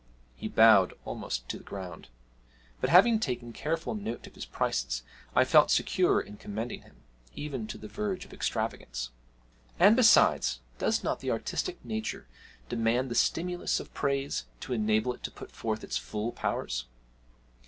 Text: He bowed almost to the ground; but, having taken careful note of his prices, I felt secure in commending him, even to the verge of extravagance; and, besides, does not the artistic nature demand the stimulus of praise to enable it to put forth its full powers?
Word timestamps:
He 0.35 0.47
bowed 0.47 0.95
almost 1.05 1.47
to 1.49 1.59
the 1.59 1.63
ground; 1.63 2.07
but, 2.79 2.89
having 2.89 3.19
taken 3.19 3.53
careful 3.53 3.93
note 3.93 4.25
of 4.25 4.33
his 4.33 4.47
prices, 4.47 5.03
I 5.35 5.43
felt 5.43 5.69
secure 5.69 6.19
in 6.19 6.37
commending 6.37 6.81
him, 6.81 7.03
even 7.35 7.67
to 7.67 7.77
the 7.77 7.87
verge 7.87 8.25
of 8.25 8.33
extravagance; 8.33 9.11
and, 9.77 9.95
besides, 9.95 10.61
does 10.79 11.03
not 11.03 11.19
the 11.19 11.29
artistic 11.29 11.85
nature 11.85 12.25
demand 12.67 13.11
the 13.11 13.13
stimulus 13.13 13.79
of 13.79 13.93
praise 13.93 14.45
to 14.61 14.73
enable 14.73 15.13
it 15.13 15.21
to 15.21 15.29
put 15.29 15.51
forth 15.51 15.83
its 15.83 15.97
full 15.97 16.31
powers? 16.31 16.85